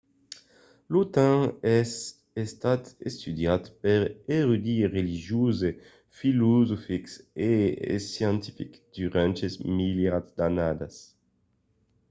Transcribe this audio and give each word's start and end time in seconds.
lo 0.93 1.01
temps 1.17 1.47
es 1.79 1.91
estat 2.45 2.83
estudiat 3.09 3.63
per 3.83 4.01
d’erudits 4.25 4.91
religioses 4.97 5.75
filosofics 6.19 7.13
e 7.49 7.51
scientifics 8.09 8.79
durant 8.97 9.35
de 9.41 9.47
milierats 9.79 10.31
d’annadas 10.37 10.95